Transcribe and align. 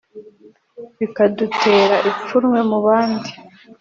bikadutera 0.99 1.95
ipfunwe 2.09 2.59
mu 2.69 2.77
bandi 2.85 3.31